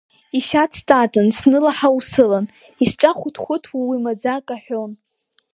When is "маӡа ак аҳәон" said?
4.03-4.91